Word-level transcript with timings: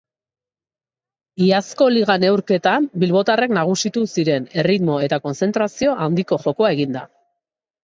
Iazko 1.47 1.87
liga 1.97 2.15
neurketan 2.23 2.87
bilbotarrak 3.05 3.55
nagusitu 3.59 4.05
ziren, 4.15 4.49
erritmo 4.63 4.99
eta 5.11 5.23
kontzentrazio 5.29 5.97
handiko 6.09 6.43
jokoa 6.49 6.75
eginda. 6.75 7.07